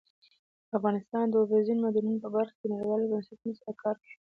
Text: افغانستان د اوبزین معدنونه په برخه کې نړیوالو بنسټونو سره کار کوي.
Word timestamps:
افغانستان 0.77 1.25
د 1.29 1.33
اوبزین 1.41 1.77
معدنونه 1.83 2.19
په 2.23 2.29
برخه 2.35 2.55
کې 2.59 2.71
نړیوالو 2.73 3.09
بنسټونو 3.11 3.53
سره 3.59 3.73
کار 3.83 3.95
کوي. 4.03 4.15